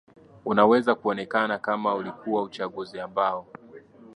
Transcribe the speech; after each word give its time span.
unaweza 0.45 0.95
kuonekana 0.95 1.57
kama 1.59 1.95
ulikuwa 1.95 2.41
uchaguzi 2.43 2.99
ambao 2.99 3.47